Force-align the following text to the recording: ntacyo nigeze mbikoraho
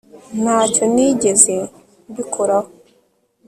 ntacyo 0.41 0.83
nigeze 0.93 1.55
mbikoraho 2.09 2.69